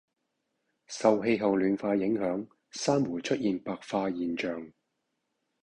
[0.87, 4.71] 受氣候暖化影響珊瑚出現白化現象